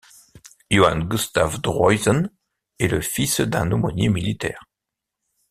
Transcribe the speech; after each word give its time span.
Johann 0.71 1.03
Gustav 1.09 1.59
Droysen 1.61 2.31
est 2.79 2.87
le 2.87 3.01
fils 3.01 3.39
d'un 3.39 3.71
aumônier 3.71 4.09
militaire. 4.09 4.63